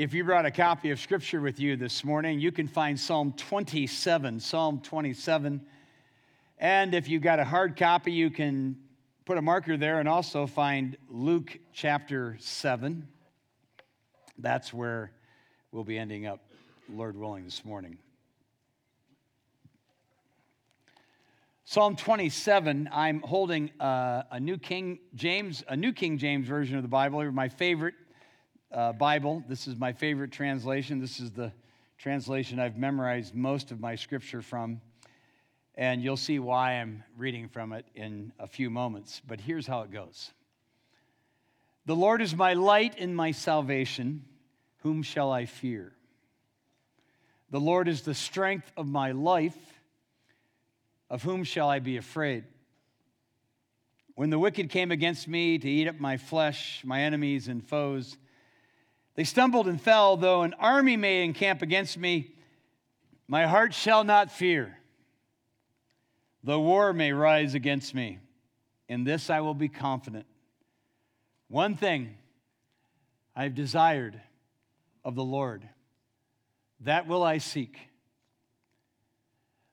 [0.00, 3.34] If you brought a copy of Scripture with you this morning, you can find Psalm
[3.36, 4.40] 27.
[4.40, 5.60] Psalm 27.
[6.56, 8.78] And if you've got a hard copy, you can
[9.26, 13.06] put a marker there and also find Luke chapter 7.
[14.38, 15.12] That's where
[15.70, 16.40] we'll be ending up,
[16.88, 17.98] Lord willing, this morning.
[21.64, 26.82] Psalm 27, I'm holding uh, a New King James, a New King James version of
[26.82, 27.96] the Bible, my favorite
[28.72, 29.42] uh, Bible.
[29.48, 31.00] This is my favorite translation.
[31.00, 31.52] This is the
[31.98, 34.80] translation I've memorized most of my scripture from.
[35.74, 39.20] And you'll see why I'm reading from it in a few moments.
[39.26, 40.30] But here's how it goes
[41.86, 44.24] The Lord is my light and my salvation.
[44.82, 45.92] Whom shall I fear?
[47.50, 49.58] The Lord is the strength of my life.
[51.10, 52.44] Of whom shall I be afraid?
[54.14, 58.16] When the wicked came against me to eat up my flesh, my enemies and foes,
[59.20, 62.32] they stumbled and fell, though an army may encamp against me.
[63.28, 64.78] My heart shall not fear.
[66.42, 68.18] The war may rise against me,
[68.88, 70.24] in this I will be confident.
[71.48, 72.14] One thing
[73.36, 74.18] I have desired
[75.04, 75.68] of the Lord,
[76.86, 77.76] that will I seek,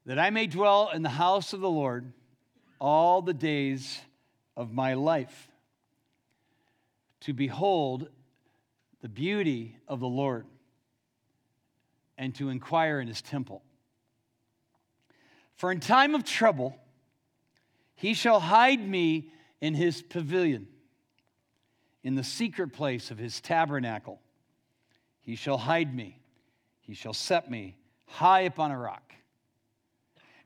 [0.05, 2.11] that I may dwell in the house of the Lord
[2.79, 3.97] all the days
[4.57, 5.47] of my life,
[7.21, 8.09] to behold
[9.07, 10.45] the beauty of the Lord
[12.17, 13.63] and to inquire in his temple.
[15.55, 16.77] For in time of trouble,
[17.95, 20.67] he shall hide me in his pavilion,
[22.03, 24.19] in the secret place of his tabernacle.
[25.21, 26.19] He shall hide me,
[26.81, 29.13] he shall set me high upon a rock.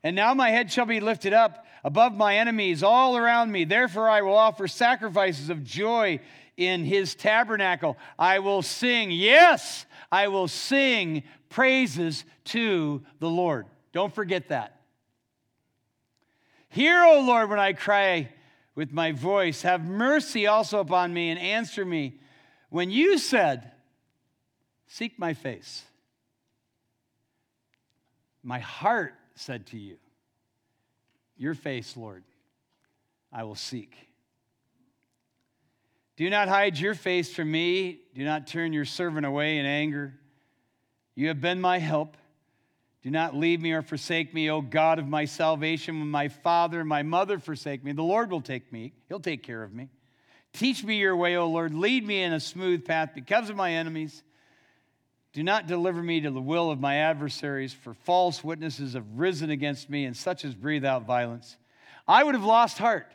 [0.02, 3.64] And now my head shall be lifted up above my enemies all around me.
[3.64, 6.20] Therefore, I will offer sacrifices of joy
[6.56, 7.96] in his tabernacle.
[8.18, 13.66] I will sing, yes, I will sing praises to the Lord.
[13.92, 14.80] Don't forget that.
[16.68, 18.30] Hear, O Lord, when I cry
[18.74, 19.62] with my voice.
[19.62, 22.18] Have mercy also upon me and answer me.
[22.70, 23.70] When you said,
[24.86, 25.84] Seek my face,
[28.42, 29.96] my heart said to you,
[31.36, 32.24] Your face, Lord,
[33.32, 33.96] I will seek.
[36.16, 38.00] Do not hide your face from me.
[38.14, 40.14] Do not turn your servant away in anger.
[41.14, 42.16] You have been my help.
[43.02, 45.98] Do not leave me or forsake me, O God of my salvation.
[45.98, 48.92] When my father and my mother forsake me, the Lord will take me.
[49.08, 49.88] He'll take care of me.
[50.52, 51.74] Teach me your way, O Lord.
[51.74, 54.22] Lead me in a smooth path because of my enemies.
[55.32, 59.50] Do not deliver me to the will of my adversaries, for false witnesses have risen
[59.50, 61.56] against me, and such as breathe out violence.
[62.06, 63.06] I would have lost heart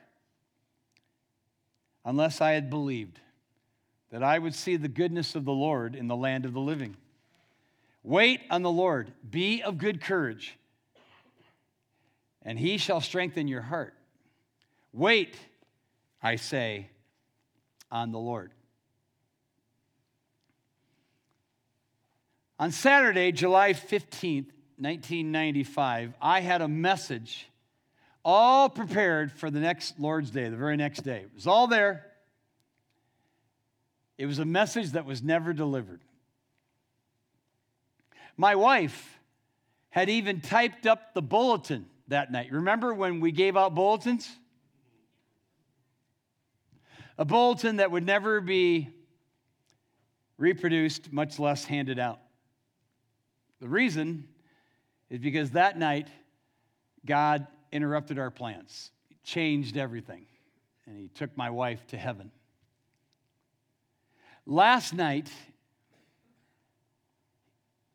[2.03, 3.19] unless I had believed
[4.11, 6.95] that I would see the goodness of the Lord in the land of the living.
[8.01, 10.57] Wait on the Lord, be of good courage,
[12.41, 13.93] and he shall strengthen your heart.
[14.93, 15.35] Wait,
[16.23, 16.89] I say,
[17.91, 18.51] on the Lord.
[22.59, 27.47] On Saturday, July 15th, 1995, I had a message
[28.25, 31.19] all prepared for the next Lord's Day, the very next day.
[31.19, 32.05] It was all there.
[34.17, 36.01] It was a message that was never delivered.
[38.35, 39.19] My wife
[39.89, 42.51] had even typed up the bulletin that night.
[42.51, 44.27] Remember when we gave out bulletins?
[47.19, 48.89] A bulletin that would never be
[50.37, 52.19] reproduced, much less handed out.
[53.59, 54.27] The reason
[55.09, 56.07] is because that night,
[57.05, 60.25] God interrupted our plans, he changed everything,
[60.85, 62.31] and he took my wife to heaven.
[64.45, 65.29] Last night,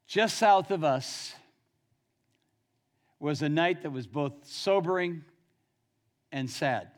[0.07, 1.35] just south of us,
[3.19, 5.25] was a night that was both sobering
[6.33, 6.89] and sad.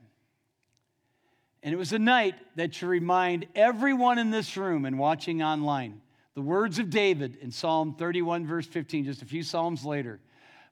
[1.62, 6.00] And it was a night that should remind everyone in this room and watching online
[6.34, 10.20] the words of David in Psalm 31, verse 15, just a few Psalms later.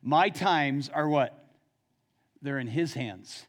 [0.02, 1.42] My times are what?
[2.42, 3.46] they're in His hands.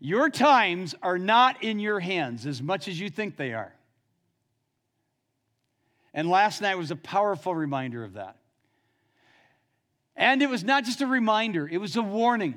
[0.00, 3.72] Your times are not in your hands as much as you think they are.
[6.12, 8.36] And last night was a powerful reminder of that.
[10.16, 12.56] And it was not just a reminder, it was a warning,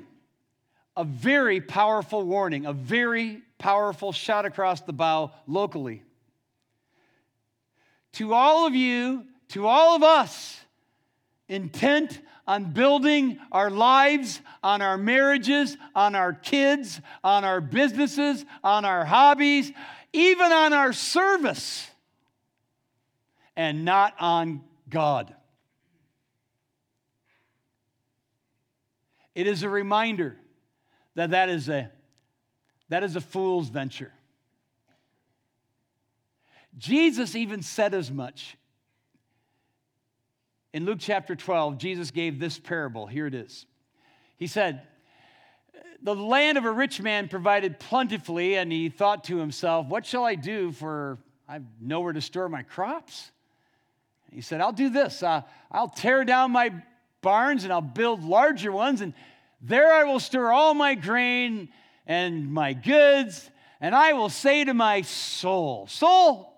[0.96, 6.02] a very powerful warning, a very powerful shot across the bow locally.
[8.12, 10.60] To all of you, to all of us,
[11.48, 18.84] intent on building our lives, on our marriages, on our kids, on our businesses, on
[18.84, 19.70] our hobbies,
[20.12, 21.90] even on our service.
[23.58, 25.34] and not on God.
[29.34, 30.36] It is a reminder
[31.16, 31.90] that that is a,
[32.88, 34.12] that is a fool's venture.
[36.78, 38.56] Jesus even said as much.
[40.72, 43.06] In Luke chapter 12, Jesus gave this parable.
[43.06, 43.66] Here it is.
[44.36, 44.82] He said,
[46.02, 50.24] The land of a rich man provided plentifully, and he thought to himself, What shall
[50.24, 53.32] I do for I've nowhere to store my crops?
[54.30, 55.22] He said, I'll do this.
[55.22, 55.42] Uh,
[55.72, 56.72] I'll tear down my
[57.22, 59.14] barns and I'll build larger ones, and
[59.60, 61.70] there I will store all my grain
[62.06, 63.50] and my goods,
[63.80, 66.57] and I will say to my soul, Soul,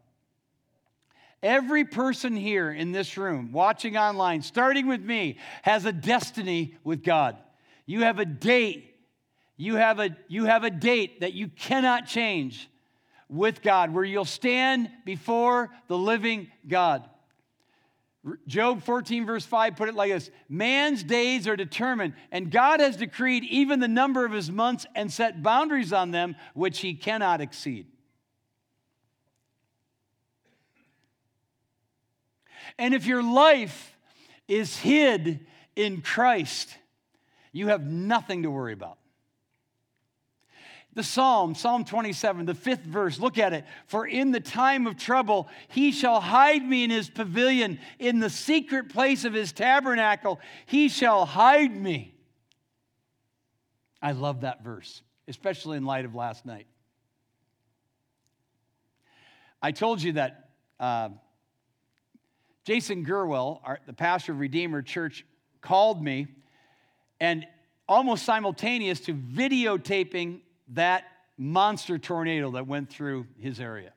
[1.43, 7.03] Every person here in this room, watching online, starting with me, has a destiny with
[7.03, 7.37] God.
[7.85, 8.95] You have a date.
[9.57, 12.69] You have a, you have a date that you cannot change
[13.27, 17.07] with God, where you'll stand before the living God.
[18.45, 22.97] Job 14, verse 5, put it like this Man's days are determined, and God has
[22.97, 27.41] decreed even the number of his months and set boundaries on them which he cannot
[27.41, 27.87] exceed.
[32.77, 33.95] And if your life
[34.47, 35.45] is hid
[35.75, 36.75] in Christ,
[37.51, 38.97] you have nothing to worry about.
[40.93, 43.63] The Psalm, Psalm 27, the fifth verse, look at it.
[43.87, 47.79] For in the time of trouble, he shall hide me in his pavilion.
[47.97, 52.13] In the secret place of his tabernacle, he shall hide me.
[54.01, 56.67] I love that verse, especially in light of last night.
[59.61, 61.09] I told you that uh,
[62.63, 65.25] Jason Gerwell, our, the pastor of Redeemer Church,
[65.61, 66.27] called me
[67.19, 67.45] and
[67.87, 71.03] almost simultaneous to videotaping that
[71.37, 73.93] monster tornado that went through his area.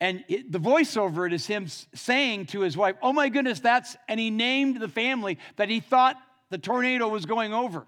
[0.00, 3.96] And it, the voiceover it is him saying to his wife, Oh my goodness, that's,
[4.06, 6.16] and he named the family that he thought
[6.50, 7.86] the tornado was going over.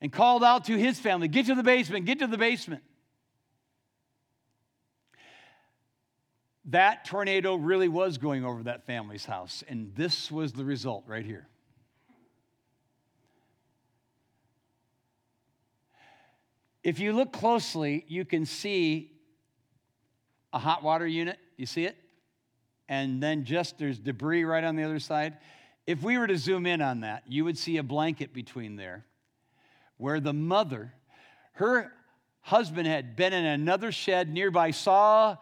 [0.00, 2.82] And called out to his family, Get to the basement, get to the basement.
[6.66, 9.64] That tornado really was going over that family's house.
[9.66, 11.48] And this was the result right here.
[16.84, 19.12] If you look closely, you can see
[20.52, 21.38] a hot water unit.
[21.56, 21.96] You see it?
[22.88, 25.38] And then just there's debris right on the other side.
[25.86, 29.04] If we were to zoom in on that, you would see a blanket between there
[29.96, 30.92] where the mother,
[31.52, 31.92] her
[32.40, 35.36] husband had been in another shed nearby, saw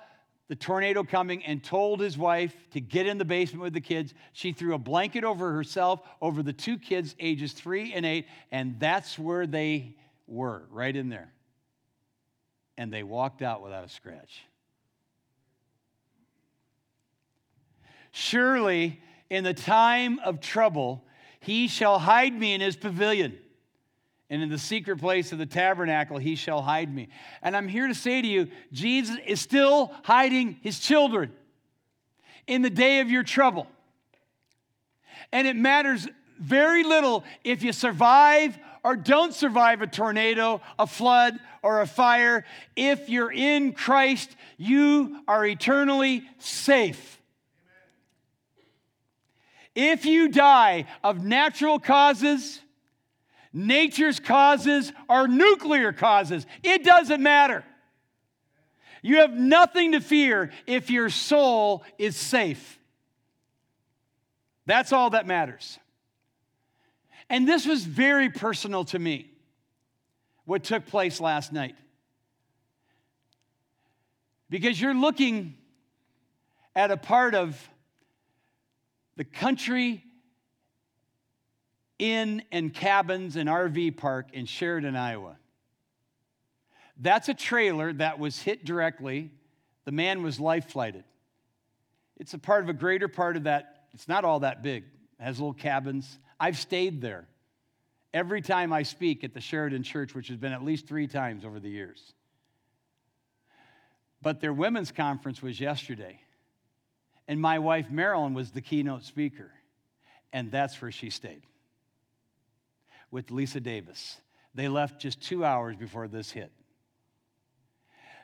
[0.50, 4.12] the tornado coming and told his wife to get in the basement with the kids.
[4.32, 8.74] She threw a blanket over herself, over the two kids, ages three and eight, and
[8.80, 9.94] that's where they
[10.26, 11.32] were right in there.
[12.76, 14.42] And they walked out without a scratch.
[18.10, 19.00] Surely,
[19.30, 21.04] in the time of trouble,
[21.38, 23.38] he shall hide me in his pavilion.
[24.30, 27.08] And in the secret place of the tabernacle, he shall hide me.
[27.42, 31.32] And I'm here to say to you, Jesus is still hiding his children
[32.46, 33.66] in the day of your trouble.
[35.32, 36.08] And it matters
[36.38, 42.44] very little if you survive or don't survive a tornado, a flood, or a fire.
[42.76, 47.20] If you're in Christ, you are eternally safe.
[49.74, 52.60] If you die of natural causes,
[53.52, 57.64] nature's causes, are nuclear causes, it doesn't matter.
[59.02, 62.78] You have nothing to fear if your soul is safe.
[64.66, 65.78] That's all that matters.
[67.28, 69.30] And this was very personal to me,
[70.44, 71.76] what took place last night.
[74.50, 75.54] Because you're looking
[76.74, 77.56] at a part of
[79.16, 80.04] the country
[82.00, 85.36] inn and cabins and RV park in Sheridan, Iowa.
[86.96, 89.30] That's a trailer that was hit directly.
[89.84, 91.04] The man was life flighted.
[92.16, 93.86] It's a part of a greater part of that.
[93.92, 94.84] It's not all that big.
[95.18, 96.18] It has little cabins.
[96.38, 97.26] I've stayed there
[98.12, 101.44] every time I speak at the Sheridan Church, which has been at least three times
[101.44, 102.12] over the years.
[104.22, 106.20] But their women's conference was yesterday.
[107.28, 109.50] And my wife, Marilyn, was the keynote speaker.
[110.32, 111.42] And that's where she stayed
[113.10, 114.20] with Lisa Davis.
[114.54, 116.52] They left just two hours before this hit.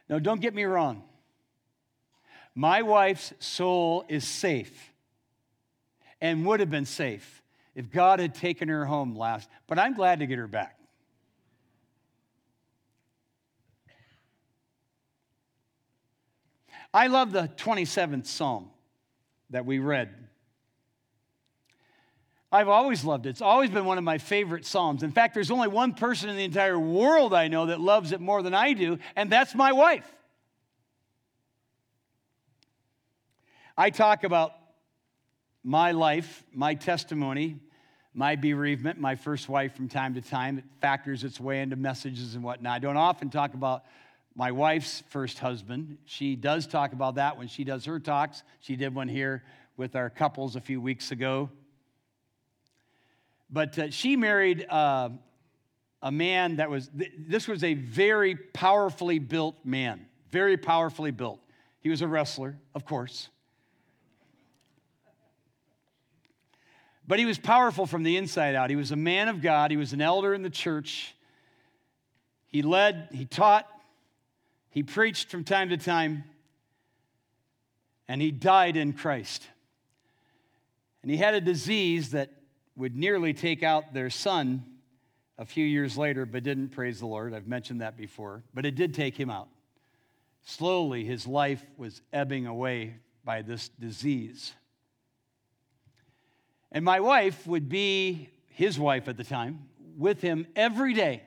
[0.09, 1.03] Now, don't get me wrong.
[2.55, 4.93] My wife's soul is safe
[6.21, 7.43] and would have been safe
[7.75, 10.79] if God had taken her home last, but I'm glad to get her back.
[16.95, 18.71] I love the 27th Psalm
[19.51, 20.26] that we read.
[22.57, 23.31] I've always loved it.
[23.31, 25.03] It's always been one of my favorite Psalms.
[25.03, 28.21] In fact, there's only one person in the entire world I know that loves it
[28.21, 30.11] more than I do, and that's my wife.
[33.77, 34.55] I talk about
[35.63, 37.61] my life, my testimony,
[38.15, 40.57] my bereavement, my first wife from time to time.
[40.57, 42.77] It factors its way into messages and whatnot.
[42.77, 43.85] I don't often talk about
[44.35, 45.99] my wife's first husband.
[46.07, 48.43] She does talk about that when she does her talks.
[48.61, 49.45] She did one here
[49.77, 51.51] with our couples a few weeks ago.
[53.51, 55.11] But uh, she married uh,
[56.03, 61.41] a man that was, th- this was a very powerfully built man, very powerfully built.
[61.81, 63.29] He was a wrestler, of course.
[67.09, 68.69] But he was powerful from the inside out.
[68.69, 71.15] He was a man of God, he was an elder in the church.
[72.49, 73.69] He led, he taught,
[74.71, 76.25] he preached from time to time,
[78.09, 79.47] and he died in Christ.
[81.03, 82.31] And he had a disease that
[82.77, 84.65] would nearly take out their son
[85.39, 87.35] a few years later, but didn't, praise the Lord.
[87.35, 89.49] I've mentioned that before, but it did take him out.
[90.45, 94.53] Slowly, his life was ebbing away by this disease.
[96.71, 101.23] And my wife would be his wife at the time with him every day.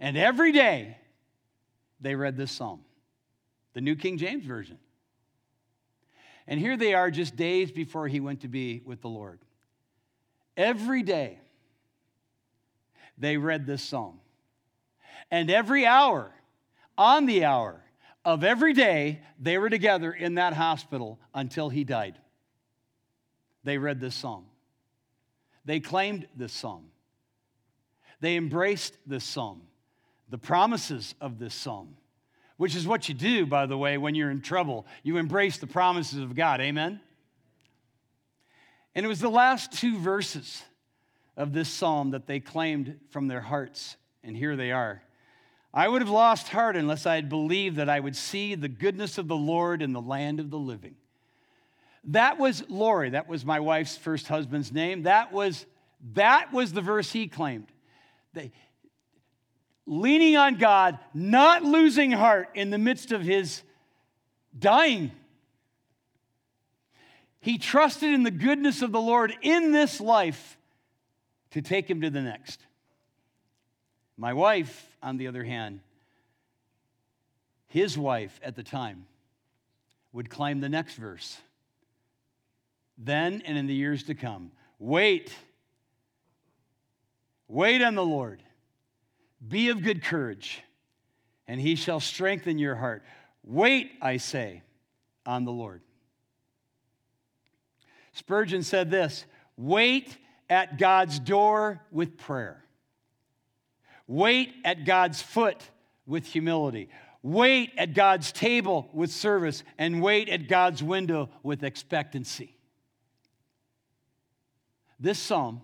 [0.00, 0.98] And every day
[2.00, 2.80] they read this psalm,
[3.72, 4.78] the New King James Version.
[6.46, 9.40] And here they are just days before he went to be with the Lord.
[10.56, 11.38] Every day
[13.18, 14.20] they read this psalm.
[15.30, 16.32] And every hour,
[16.96, 17.80] on the hour
[18.24, 22.18] of every day, they were together in that hospital until he died
[23.64, 24.44] they read this psalm.
[25.64, 26.90] They claimed this psalm.
[28.20, 29.62] They embraced this psalm,
[30.28, 31.96] the promises of this psalm,
[32.58, 34.86] which is what you do, by the way, when you're in trouble.
[35.02, 36.60] You embrace the promises of God.
[36.60, 37.00] Amen?
[38.94, 40.62] And it was the last two verses
[41.36, 43.96] of this psalm that they claimed from their hearts.
[44.22, 45.02] And here they are.
[45.72, 49.18] I would have lost heart unless I had believed that I would see the goodness
[49.18, 50.94] of the Lord in the land of the living.
[52.04, 53.10] That was Lori.
[53.10, 55.02] That was my wife's first husband's name.
[55.02, 55.66] That was,
[56.12, 57.66] that was the verse he claimed.
[58.34, 58.52] They,
[59.86, 63.62] leaning on God, not losing heart in the midst of his
[64.56, 65.10] dying.
[67.44, 70.56] He trusted in the goodness of the Lord in this life
[71.50, 72.58] to take him to the next.
[74.16, 75.80] My wife, on the other hand,
[77.66, 79.04] his wife at the time,
[80.10, 81.36] would claim the next verse
[82.96, 84.50] then and in the years to come.
[84.78, 85.30] Wait.
[87.46, 88.42] Wait on the Lord.
[89.46, 90.62] Be of good courage,
[91.46, 93.02] and he shall strengthen your heart.
[93.42, 94.62] Wait, I say,
[95.26, 95.82] on the Lord.
[98.14, 100.16] Spurgeon said this wait
[100.48, 102.64] at God's door with prayer.
[104.06, 105.62] Wait at God's foot
[106.06, 106.88] with humility.
[107.22, 109.62] Wait at God's table with service.
[109.78, 112.56] And wait at God's window with expectancy.
[115.00, 115.60] This psalm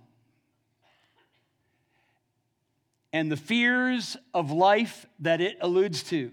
[3.13, 6.33] and the fears of life that it alludes to,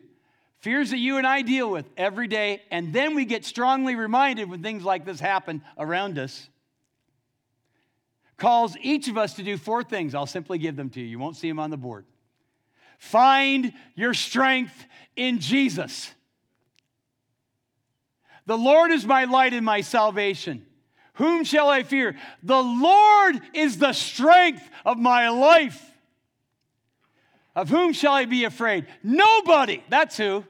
[0.59, 4.49] fears that you and I deal with every day, and then we get strongly reminded
[4.49, 6.49] when things like this happen around us,
[8.37, 10.13] calls each of us to do four things.
[10.13, 11.07] I'll simply give them to you.
[11.07, 12.05] You won't see them on the board.
[12.97, 14.85] Find your strength
[15.15, 16.11] in Jesus.
[18.45, 20.65] The Lord is my light and my salvation.
[21.13, 22.15] Whom shall I fear?
[22.43, 25.83] The Lord is the strength of my life.
[27.57, 28.85] Of whom shall I be afraid?
[29.03, 29.83] Nobody.
[29.89, 30.45] That's who.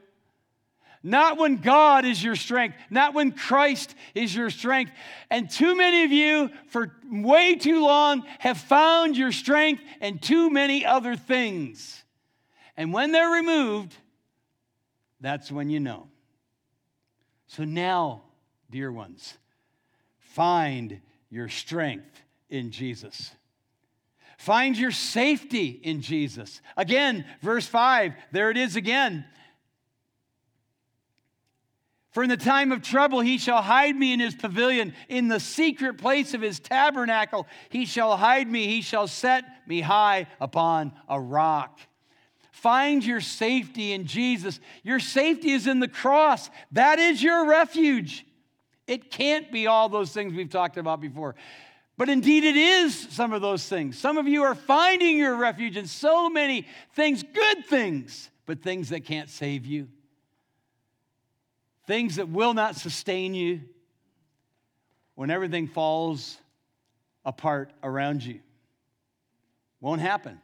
[1.02, 4.92] Not when God is your strength, not when Christ is your strength.
[5.28, 10.50] And too many of you, for way too long, have found your strength in too
[10.50, 12.04] many other things.
[12.76, 13.94] And when they're removed,
[15.20, 16.08] that's when you know.
[17.48, 18.22] So now,
[18.70, 19.36] dear ones,
[20.38, 21.00] Find
[21.30, 23.32] your strength in Jesus.
[24.38, 26.62] Find your safety in Jesus.
[26.76, 29.24] Again, verse 5, there it is again.
[32.12, 34.94] For in the time of trouble he shall hide me in his pavilion.
[35.08, 38.68] In the secret place of his tabernacle he shall hide me.
[38.68, 41.80] He shall set me high upon a rock.
[42.52, 44.60] Find your safety in Jesus.
[44.84, 46.48] Your safety is in the cross.
[46.72, 48.24] That is your refuge.
[48.86, 51.34] It can't be all those things we've talked about before.
[51.98, 53.98] But indeed, it is some of those things.
[53.98, 56.64] Some of you are finding your refuge in so many
[56.94, 59.88] things, good things, but things that can't save you,
[61.88, 63.62] things that will not sustain you
[65.16, 66.38] when everything falls
[67.24, 68.38] apart around you.
[69.80, 70.40] Won't happen.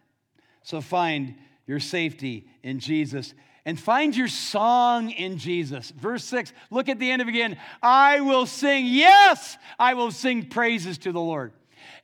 [0.65, 1.37] So find
[1.69, 3.33] your safety in Jesus.
[3.67, 5.91] And find your song in Jesus.
[5.91, 7.57] Verse 6, look at the end of it again.
[7.83, 11.53] I will sing, yes, I will sing praises to the Lord.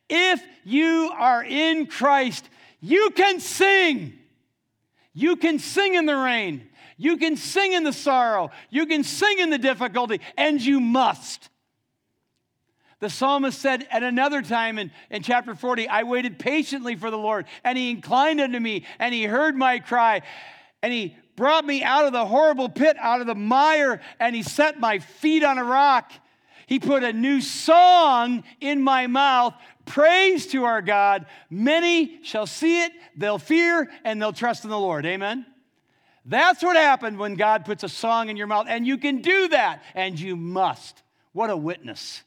[0.09, 2.49] If you are in Christ,
[2.81, 4.15] you can sing.
[5.13, 6.69] You can sing in the rain.
[6.97, 8.51] You can sing in the sorrow.
[8.71, 11.49] You can sing in the difficulty, and you must.
[13.01, 17.19] The psalmist said at another time in, in chapter 40, I waited patiently for the
[17.19, 20.21] Lord, and he inclined unto me, and he heard my cry,
[20.83, 24.43] and he brought me out of the horrible pit, out of the mire, and he
[24.43, 26.13] set my feet on a rock.
[26.67, 29.55] He put a new song in my mouth.
[29.87, 31.25] Praise to our God.
[31.49, 35.07] Many shall see it, they'll fear, and they'll trust in the Lord.
[35.07, 35.47] Amen.
[36.27, 39.49] That's what happened when God puts a song in your mouth, and you can do
[39.49, 41.03] that, and you must.
[41.33, 42.23] What a witness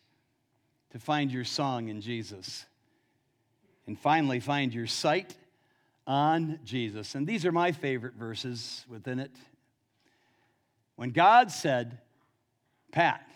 [0.90, 2.66] to find your song in Jesus.
[3.86, 5.36] And finally, find your sight
[6.06, 7.16] on Jesus.
[7.16, 9.32] And these are my favorite verses within it.
[10.96, 11.98] When God said,
[12.92, 13.28] Pat,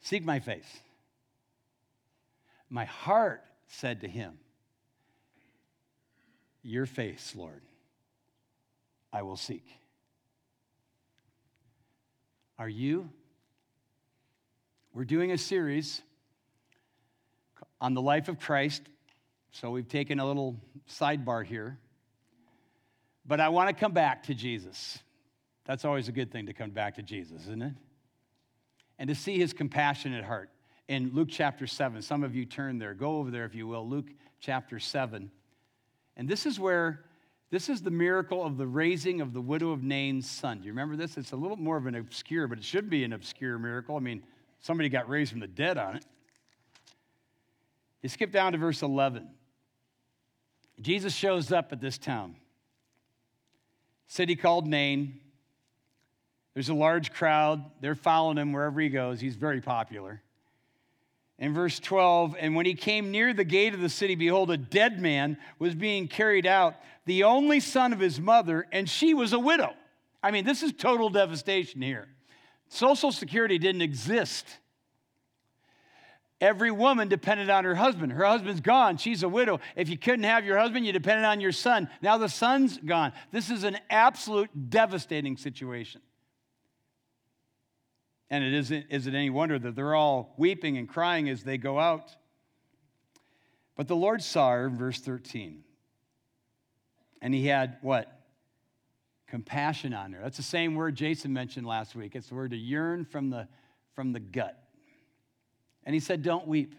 [0.00, 0.78] seek my face,
[2.70, 4.38] my heart said to him,
[6.62, 7.62] Your face, Lord,
[9.12, 9.66] I will seek.
[12.58, 13.10] Are you?
[14.94, 16.02] We're doing a series
[17.80, 18.82] on the life of Christ.
[19.52, 20.56] So we've taken a little
[20.88, 21.78] sidebar here.
[23.26, 24.98] But I want to come back to Jesus.
[25.64, 27.74] That's always a good thing to come back to Jesus, isn't it?
[28.98, 30.50] And to see his compassionate heart.
[30.88, 32.94] In Luke chapter 7, some of you turn there.
[32.94, 33.88] Go over there if you will.
[33.88, 34.10] Luke
[34.40, 35.30] chapter 7.
[36.16, 37.04] And this is where,
[37.50, 40.58] this is the miracle of the raising of the widow of Nain's son.
[40.58, 41.16] Do you remember this?
[41.16, 43.96] It's a little more of an obscure, but it should be an obscure miracle.
[43.96, 44.24] I mean,
[44.60, 46.04] somebody got raised from the dead on it.
[48.02, 49.28] You skip down to verse 11.
[50.82, 52.36] Jesus shows up at this town,
[54.08, 55.20] city called Nain.
[56.54, 57.64] There's a large crowd.
[57.80, 59.20] They're following him wherever he goes.
[59.20, 60.20] He's very popular.
[61.38, 64.56] In verse 12, and when he came near the gate of the city, behold, a
[64.56, 66.74] dead man was being carried out,
[67.06, 69.72] the only son of his mother, and she was a widow.
[70.22, 72.08] I mean, this is total devastation here.
[72.68, 74.46] Social Security didn't exist
[76.42, 78.10] Every woman depended on her husband.
[78.10, 78.96] Her husband's gone.
[78.96, 79.60] She's a widow.
[79.76, 81.88] If you couldn't have your husband, you depended on your son.
[82.02, 83.12] Now the son's gone.
[83.30, 86.00] This is an absolute devastating situation.
[88.28, 91.58] And it isn't, is it any wonder that they're all weeping and crying as they
[91.58, 92.10] go out?
[93.76, 95.62] But the Lord saw her, verse 13.
[97.20, 98.20] And he had what?
[99.28, 100.20] Compassion on her.
[100.20, 102.16] That's the same word Jason mentioned last week.
[102.16, 103.46] It's the word to yearn from the,
[103.94, 104.61] from the gut.
[105.84, 106.74] And he said, Don't weep.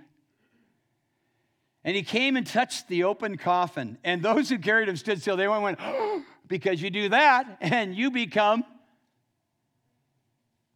[1.83, 3.97] And he came and touched the open coffin.
[4.03, 5.35] And those who carried him stood still.
[5.35, 8.63] They went, oh, because you do that and you become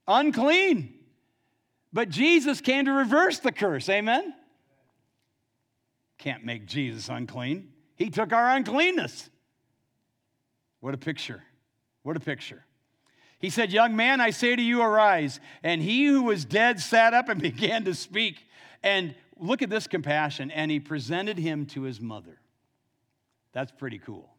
[0.07, 0.93] unclean.
[1.93, 3.87] But Jesus came to reverse the curse.
[3.87, 4.33] Amen?
[6.17, 7.69] Can't make Jesus unclean.
[7.95, 9.29] He took our uncleanness.
[10.81, 11.41] What a picture.
[12.03, 12.65] What a picture.
[13.39, 15.39] He said, Young man, I say to you, arise.
[15.63, 18.43] And he who was dead sat up and began to speak.
[18.83, 20.51] And look at this compassion.
[20.51, 22.39] And he presented him to his mother.
[23.53, 24.29] That's pretty cool.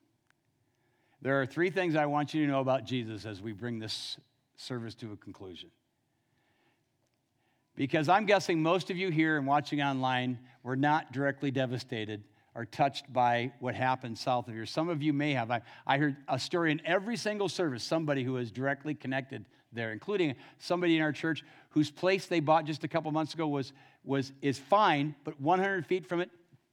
[1.20, 4.16] There are three things I want you to know about Jesus as we bring this
[4.56, 5.70] service to a conclusion.
[7.74, 12.24] Because I'm guessing most of you here and watching online were not directly devastated
[12.58, 14.66] are touched by what happened south of here.
[14.66, 15.48] Some of you may have.
[15.48, 19.92] I, I heard a story in every single service, somebody who is directly connected there,
[19.92, 23.72] including somebody in our church whose place they bought just a couple months ago was,
[24.02, 26.30] was, is fine, but 100 feet from it,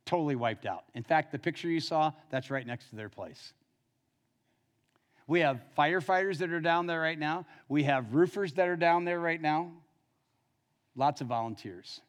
[0.07, 0.85] totally wiped out.
[0.95, 3.53] In fact, the picture you saw, that's right next to their place.
[5.27, 7.45] We have firefighters that are down there right now.
[7.69, 9.71] We have roofers that are down there right now.
[10.95, 12.01] Lots of volunteers.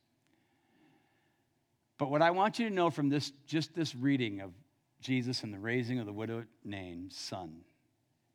[1.99, 4.53] But what I want you to know from this, just this reading of
[5.01, 7.63] Jesus and the raising of the widow Nain's son,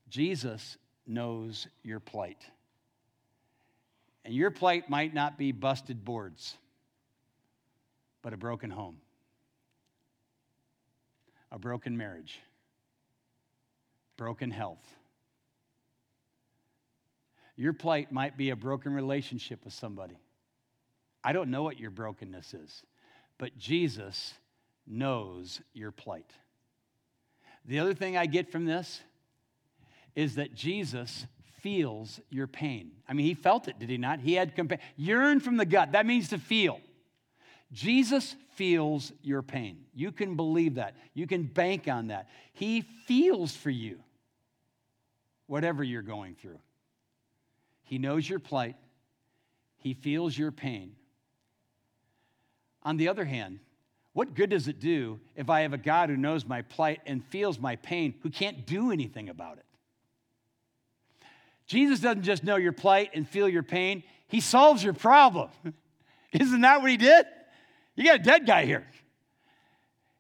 [0.10, 2.44] Jesus knows your plight.
[4.24, 6.56] And your plight might not be busted boards,
[8.22, 8.98] but a broken home,
[11.52, 12.40] a broken marriage,
[14.18, 14.84] broken health.
[17.56, 20.18] Your plight might be a broken relationship with somebody.
[21.24, 22.84] I don't know what your brokenness is,
[23.42, 24.36] but Jesus
[24.86, 26.32] knows your plight.
[27.66, 29.02] The other thing I get from this
[30.16, 31.26] is that Jesus
[31.60, 32.92] feels your pain.
[33.10, 34.20] I mean, he felt it, did he not?
[34.20, 34.84] He had compassion.
[34.96, 35.94] Yearn from the gut.
[35.94, 36.80] That means to feel.
[37.72, 39.86] Jesus feels your pain.
[39.96, 40.96] You can believe that.
[41.16, 42.30] You can bank on that.
[42.54, 44.04] He feels for you,
[45.48, 46.60] whatever you're going through.
[47.86, 48.76] He knows your plight,
[49.78, 50.92] He feels your pain.
[52.84, 53.60] On the other hand,
[54.14, 57.24] what good does it do if I have a God who knows my plight and
[57.26, 59.66] feels my pain, who can't do anything about it?
[61.68, 65.50] Jesus doesn't just know your plight and feel your pain, He solves your problem.
[66.34, 67.26] Isn't that what He did?
[67.96, 68.86] You got a dead guy here.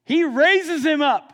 [0.06, 1.34] He raises him up.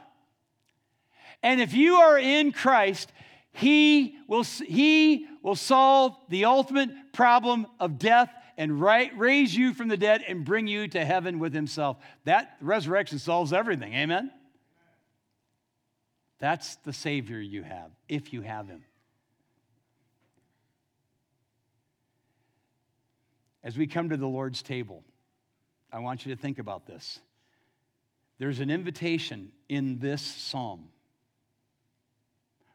[1.41, 3.11] And if you are in Christ,
[3.51, 9.87] he will, he will solve the ultimate problem of death and right, raise you from
[9.87, 11.97] the dead and bring you to heaven with himself.
[12.25, 13.93] That resurrection solves everything.
[13.93, 14.31] Amen?
[16.39, 18.83] That's the Savior you have, if you have him.
[23.63, 25.03] As we come to the Lord's table,
[25.91, 27.19] I want you to think about this.
[28.39, 30.89] There's an invitation in this psalm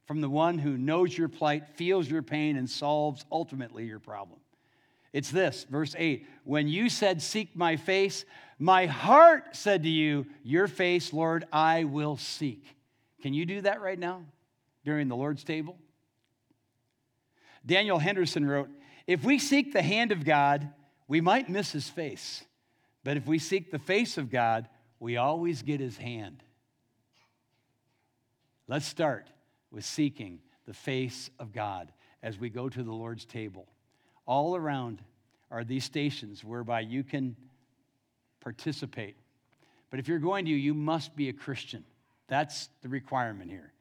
[0.07, 4.41] from the one who knows your plight, feels your pain, and solves ultimately your problem.
[5.13, 6.27] It's this, verse 8.
[6.45, 8.25] When you said, Seek my face,
[8.59, 12.65] my heart said to you, Your face, Lord, I will seek.
[13.21, 14.23] Can you do that right now
[14.85, 15.79] during the Lord's table?
[17.65, 18.71] Daniel Henderson wrote,
[19.07, 20.71] If we seek the hand of God,
[21.07, 22.45] we might miss his face.
[23.05, 26.43] But if we seek the face of God, we always get his hand.
[28.69, 29.29] Let's start
[29.71, 33.67] with seeking the face of God as we go to the Lord's table.
[34.33, 35.03] All around
[35.51, 37.37] are these stations whereby you can
[38.41, 39.15] participate.
[39.91, 41.85] But if you're going to, you must be a Christian.
[42.29, 43.75] That's the requirement here.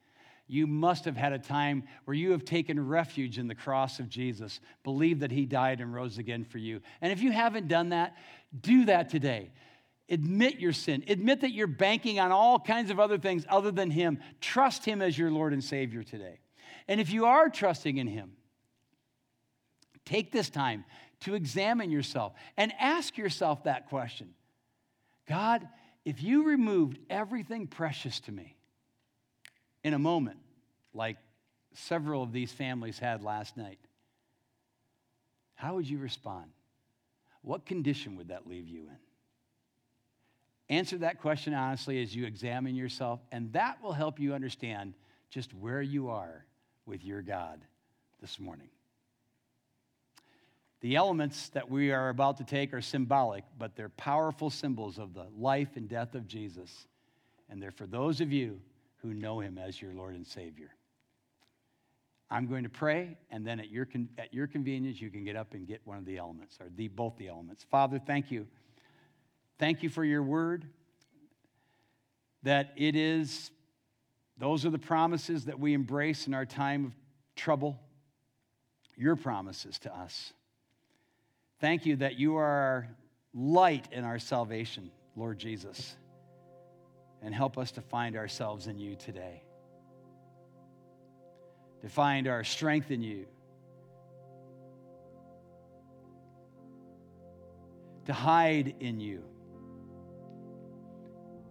[0.48, 4.10] You must have had a time where you have taken refuge in the cross of
[4.10, 6.82] Jesus, believe that he died and rose again for you.
[7.00, 8.14] And if you haven't done that,
[8.60, 9.52] do that today.
[10.10, 11.02] Admit your sin.
[11.08, 14.18] Admit that you're banking on all kinds of other things other than him.
[14.42, 16.40] Trust him as your Lord and Savior today.
[16.88, 18.32] And if you are trusting in him,
[20.04, 20.84] Take this time
[21.20, 24.34] to examine yourself and ask yourself that question
[25.28, 25.66] God,
[26.04, 28.56] if you removed everything precious to me
[29.84, 30.38] in a moment,
[30.92, 31.16] like
[31.74, 33.78] several of these families had last night,
[35.54, 36.50] how would you respond?
[37.42, 40.76] What condition would that leave you in?
[40.76, 44.94] Answer that question honestly as you examine yourself, and that will help you understand
[45.30, 46.44] just where you are
[46.86, 47.60] with your God
[48.20, 48.68] this morning.
[50.82, 55.14] The elements that we are about to take are symbolic, but they're powerful symbols of
[55.14, 56.88] the life and death of Jesus.
[57.48, 58.60] And they're for those of you
[58.96, 60.70] who know him as your Lord and Savior.
[62.28, 63.86] I'm going to pray, and then at your,
[64.18, 66.88] at your convenience, you can get up and get one of the elements, or the,
[66.88, 67.64] both the elements.
[67.70, 68.48] Father, thank you.
[69.58, 70.64] Thank you for your word,
[72.42, 73.52] that it is,
[74.36, 76.92] those are the promises that we embrace in our time of
[77.36, 77.78] trouble,
[78.96, 80.32] your promises to us.
[81.62, 82.88] Thank you that you are our
[83.32, 85.94] light in our salvation, Lord Jesus.
[87.22, 89.44] And help us to find ourselves in you today,
[91.82, 93.26] to find our strength in you,
[98.06, 99.22] to hide in you,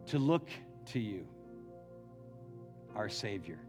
[0.07, 0.49] to look
[0.87, 1.25] to you,
[2.97, 3.59] our Savior.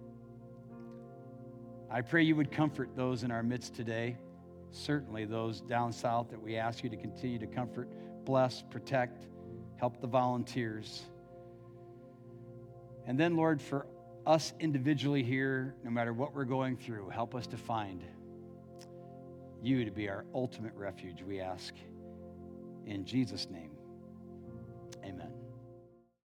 [1.88, 4.16] I pray you would comfort those in our midst today
[4.72, 7.88] certainly those down south that we ask you to continue to comfort,
[8.24, 9.26] bless, protect,
[9.76, 11.02] help the volunteers.
[13.06, 13.86] And then, Lord, for
[14.26, 18.02] us individually here, no matter what we're going through, help us to find
[19.62, 21.74] you to be our ultimate refuge, we ask.
[22.86, 23.70] In Jesus' name,
[25.04, 25.41] amen.